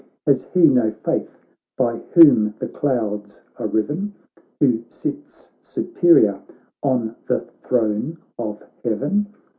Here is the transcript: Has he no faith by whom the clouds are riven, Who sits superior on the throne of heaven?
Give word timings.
Has 0.25 0.45
he 0.45 0.61
no 0.65 0.89
faith 1.05 1.37
by 1.77 1.97
whom 2.15 2.55
the 2.57 2.67
clouds 2.67 3.39
are 3.59 3.67
riven, 3.67 4.15
Who 4.59 4.83
sits 4.89 5.51
superior 5.61 6.41
on 6.81 7.15
the 7.27 7.41
throne 7.61 8.17
of 8.39 8.63
heaven? 8.83 9.27